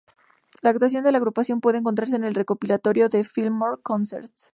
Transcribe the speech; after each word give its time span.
La 0.61 0.71
actuación 0.71 1.03
de 1.03 1.11
la 1.11 1.19
agrupación 1.19 1.61
puede 1.61 1.77
encontrarse 1.77 2.15
en 2.15 2.23
el 2.23 2.33
recopilatorio 2.33 3.07
"The 3.07 3.23
Fillmore 3.23 3.83
Concerts". 3.83 4.49